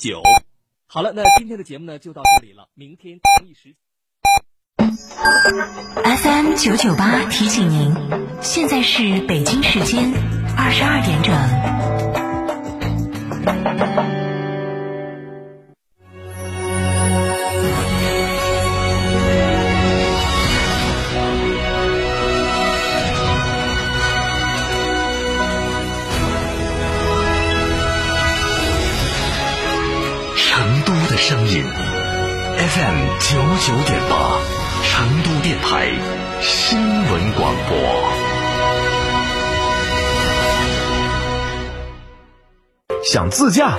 [0.00, 0.22] 九。
[0.86, 3.76] 好了，那今天的节目呢就到这里了，明天同一时。
[6.02, 7.94] FM 九九八提醒您，
[8.40, 10.10] 现在是北京时间
[10.56, 11.30] 二十二点整。
[33.18, 34.40] 九九点八，
[34.84, 35.90] 成都电台
[36.40, 37.76] 新闻广播。
[43.04, 43.78] 想自驾？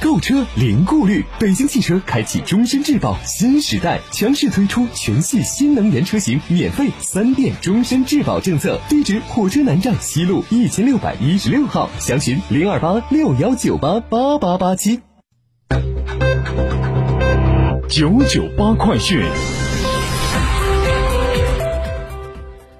[0.00, 8.80] 购车零顾虑，北京汽车开启终身质保新时代，强势推出全系新能源车型免费三电终身质保政策。
[8.88, 15.00] 地址：火车南站西路一千六百一十六号，详询零二八六幺九八八八八七。
[17.88, 19.20] 九九八快讯，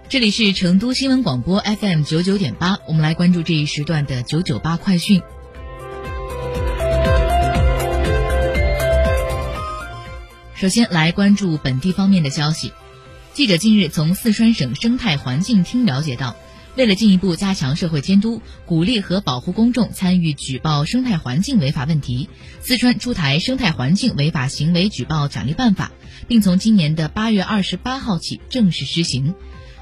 [0.09, 5.21] 这里是成都新闻广播 FM 九九点八，我们来关注这一时段的九九八快讯。
[10.59, 12.73] 首先来关注本地方面的消息。
[13.33, 16.35] 记者近日从四川省生态环境厅了解到，
[16.75, 22.29] 为了进一步加强社会监督，鼓励和保护公众参与举报生态环境违法问题，
[22.61, 25.93] 四川出台《生态环境违法行为举报奖励办法》，
[26.27, 29.37] 并从今年的八月二十八号起正式施行。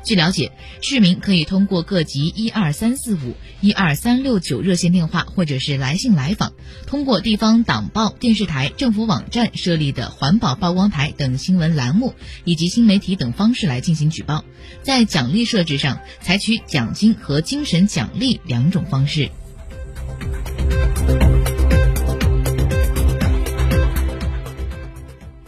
[0.07, 6.53] 据了解，市民可以通过各级一二三四五、一二三六九热线电话，或者是来信来访，
[6.87, 12.15] 通过地方党报、电视台、政府网站设立的环保曝光台等新闻栏目，
[12.45, 14.45] 以及新媒体等方式来进行举报。
[14.85, 19.29] 在奖励设置上，采取奖金和精神奖励两种方式。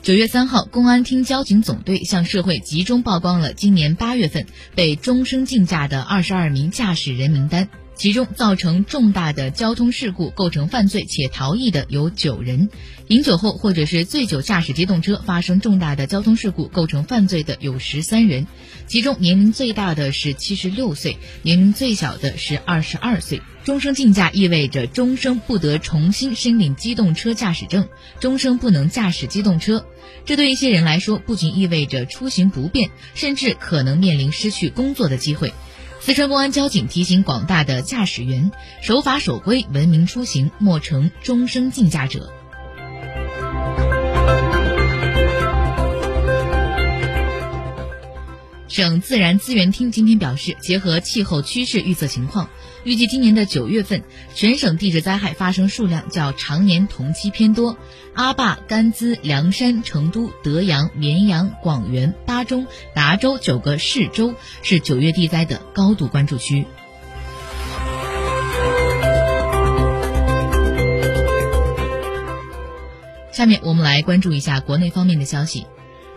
[0.08, 12.70] 九月三号，公安厅交警总队向社会集中曝光了今年八月份被终生禁驾的二十二名驾驶人名单，其中造成重大的交通事故、构成犯罪且逃逸的有九人，
[13.09, 18.47] 饮酒后或者是醉酒驾驶机动车发生重大的交通事故、构成犯罪的有十三人，
[18.87, 23.42] 其中年龄最大的是七十六岁，年龄最小的是二十二岁。
[23.64, 27.88] 终生禁驾意味着终生不得重新申领机动车驾驶证，
[28.20, 29.84] 终生不能驾驶机动车。
[30.25, 35.53] 这对一些人来说，不仅意味着出行不便，甚至可能面临失去工作的机会。
[36.00, 38.50] 四川公安交警提醒广大的驾驶员：
[38.82, 42.32] 守法守规，文明出行，莫成终生禁驾者。
[48.69, 52.48] 省自然资源厅今天表示，结合气候趋势预测情况。
[52.84, 54.03] 预计今年的九月份，
[54.34, 57.77] 全省地质灾害发生数量较常年同期偏多。
[58.15, 66.67] 阿坝、甘孜、凉山、成都、德阳、绵阳、广元、巴中、达州九个市州是九月地灾的高度关注区。
[73.33, 75.67] 下面我们来关注一下国内方面的消息。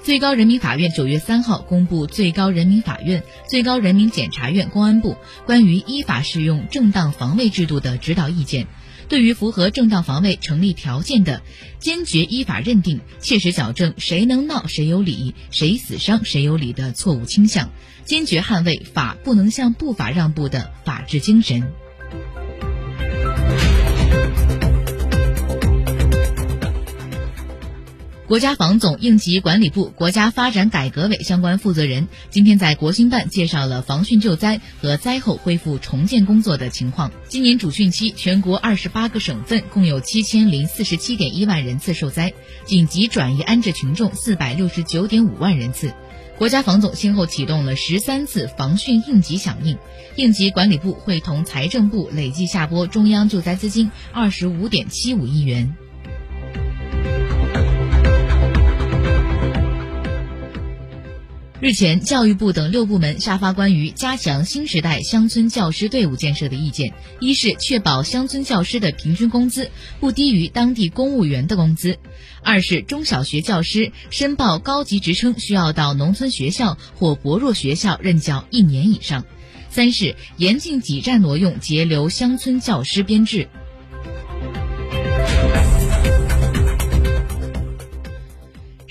[0.04, 8.66] 最高人民法院九月三号公布最高人民法院、最高人民检察院、公安部关于依法适用正当防卫制度的指导意见，
[9.10, 11.44] 对于符合正当防卫成立条件的，
[11.80, 17.70] 坚决依法认定、切实矫正谁能闹谁有理、谁死伤谁有理的错误倾向，
[18.04, 21.72] 坚决捍卫法不能向不法让步的法治精神。
[28.32, 37.12] 国家防总、应急管理部、国家发展改革委相关负责人今天在国新办介绍了防汛救灾和灾后恢复重建工作的情况。
[37.28, 42.32] 今年主汛期，全国二十八个省份共有七千零四十七点一万人次受灾，
[42.64, 45.94] 紧急转移安置群众四百六十九点五万人次。
[46.38, 49.78] 国家防总先后启动了十三次防汛应急响应，
[50.16, 55.76] 应急管理部会同财政部累计下拨中央救灾资金二十五点七五亿元。
[61.62, 66.92] 日前，教育部等六部门下发关于加强新时代乡村教师队伍建设的意见。
[67.20, 69.70] 一是确保乡村教师的平均工资
[70.00, 71.98] 不低于当地公务员的工资；
[72.42, 79.22] 二是中小学教师申报高级职称需要到农村学校或薄弱学校任教一年以上；
[79.70, 83.48] 三是严禁挤占挪用截留乡村教师编制。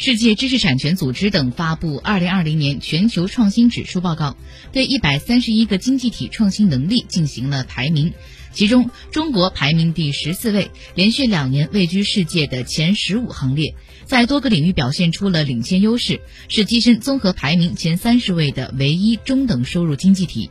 [0.03, 4.31] 世界知识产权组织等发布《二零二零年全球创新指数报告》，
[4.73, 8.15] 对一百三十一个经济体创新能力进行了排名，
[8.51, 13.75] 其中中国排名第十四位，连续两年位居世界的前十五行列，
[14.07, 20.49] 在多个领域表现出了领先优势，是跻身综合排名前三十位的唯一中等收入经济体。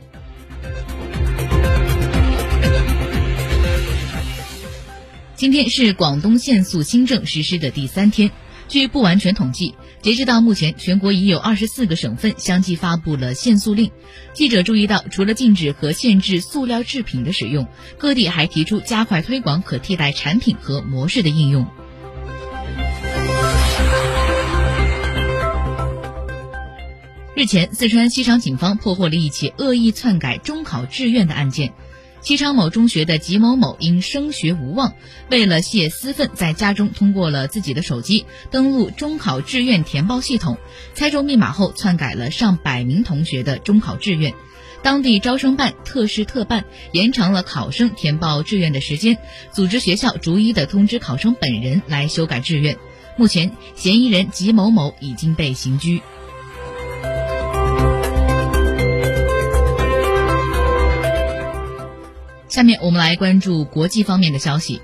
[5.34, 8.30] 今天是广东限塑新政实施的第三天。
[8.70, 13.90] 据不完全统计，截止到目前，全国已有二十四个省份相继发布了限塑令。
[14.32, 17.66] 记者注意到，除了禁止和限制塑料制品的使用，
[17.98, 21.66] 各地还提出加快推广可替代产品和模式的应用。
[27.34, 31.72] 日前，四川西昌警方破获了一起恶意篡改中考志愿的案件。
[32.22, 34.94] 西昌某中学的吉某某因升学无望，
[35.30, 40.58] 为了泄私愤，在家中通过了自己的手机登录中考志愿填报系统，
[40.94, 44.34] 猜中密码后篡改了上百名同学的中考志愿。
[44.82, 49.18] 当地招生办特事特办，延长了考生填报志愿的时间，
[49.52, 52.76] 组织学校逐一的通知考生本人来修改志愿。
[53.16, 56.00] 目前，嫌疑人吉某某已经被刑拘。
[62.50, 64.82] 下面我们来关注国际方面的消息。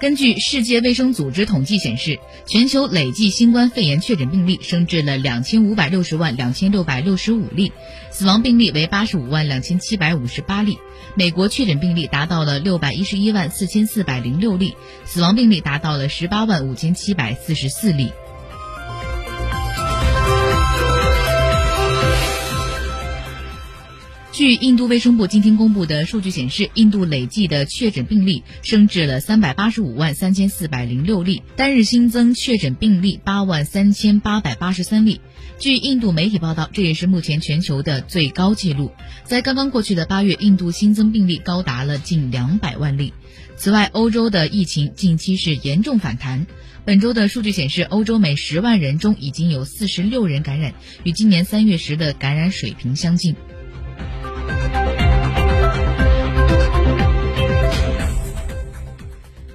[0.00, 7.72] 根据世界卫生组织统计显示，全球累计新冠肺炎确诊病例升至了两千五百六十万两千六百六十五例，
[8.12, 10.78] 死亡病例为八十五万两千七百五十八例。
[11.16, 18.12] 美国确诊病例达到了六百一十一万四千四百零六例，死亡病例达到了十八万五千七百四十四例。
[24.38, 35.20] 据印度卫生部今天公布的数据显示，印度累计的确诊病例升至了三百八十五万三千四百零六例，单日新增确诊病例八万三千八百八十三例。
[35.58, 38.92] 据印度媒体报道，这也是目前全球的最高纪录。
[39.24, 43.12] 在刚刚过去的八月，印度新增病例高达了近两百万例。
[43.56, 46.46] 此外，欧洲的疫情近期是严重反弹。
[46.84, 53.34] 本周的数据显示，欧洲每十万人中已经有四十六人感染，与今年三月时的感染水平相近。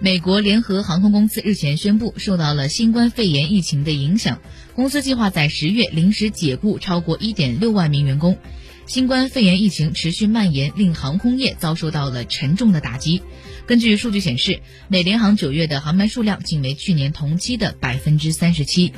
[0.03, 4.41] 美国联合航空公司日前宣布，受到了新冠肺炎疫情的影响，
[4.75, 8.37] 公司计划在十月临时解雇超过一点六万名员工。
[8.85, 13.21] 新冠肺炎疫情持续蔓延，令航空业遭受到了沉重的打击。
[13.65, 14.59] 根据数据显示，
[14.89, 18.91] 美联航九月的航班数量仅为去年同期的百分之三十七。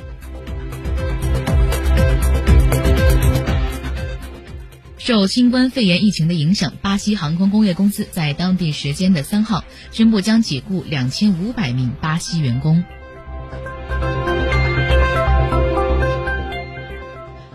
[5.06, 9.62] 受新冠肺炎疫情的影响，巴西航空工业公司在当地时间的三号
[9.92, 12.82] 宣布将解雇两千五百名巴西员工。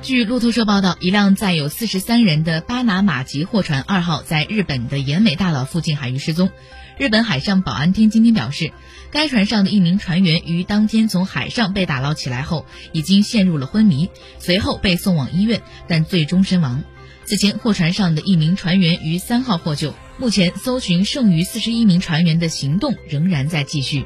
[0.02, 6.52] 据路透社报道，一辆载有四十三人的巴拿马籍货船二号在日本的岩美大岛附近海域失踪。
[6.98, 8.72] 日本海上保安厅今天表示，
[9.12, 14.10] 该船上的一名船员于当天从海上被打捞起来后，已经陷入了昏迷，
[14.40, 16.86] 随后被送往医院，但最终身亡。
[17.26, 19.94] 此前，货船上的一名船员于三号获救。
[20.18, 24.06] 目前，搜寻剩余四十一名船员的行动仍然在继续。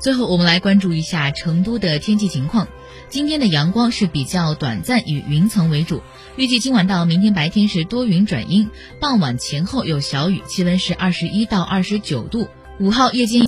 [0.00, 2.68] 最后，我们来关注一下成都的天气情况。
[3.08, 6.02] 今天的阳光是比较短暂，以云层为主。
[6.36, 12.48] 预计今晚到明天白天是多云转阴，傍晚前后有小雨，气温是二十一到二十九度。
[12.78, 13.42] 五号夜间。